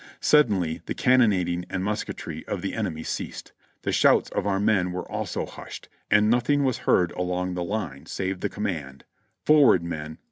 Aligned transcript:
Suddenly 0.19 0.81
the 0.87 0.95
cannonading 0.95 1.65
and 1.69 1.83
musketry 1.83 2.43
of 2.47 2.63
the 2.63 2.73
enemy 2.73 3.03
ceased. 3.03 3.51
The 3.83 3.91
shouts 3.91 4.31
of 4.31 4.47
our 4.47 4.59
men 4.59 4.91
were 4.91 5.07
also 5.07 5.45
hushed, 5.45 5.89
and 6.09 6.27
nothing 6.27 6.63
was 6.63 6.79
heard 6.89 7.11
along 7.11 7.53
the 7.53 7.63
line 7.63 8.07
save 8.07 8.39
the 8.39 8.49
command. 8.49 9.03
'Forward, 9.45 9.83
men! 9.83 10.17